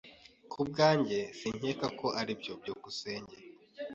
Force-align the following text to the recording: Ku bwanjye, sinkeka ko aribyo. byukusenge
Ku 0.51 0.59
bwanjye, 0.69 1.17
sinkeka 1.37 1.87
ko 1.99 2.07
aribyo. 2.19 2.51
byukusenge 2.61 3.35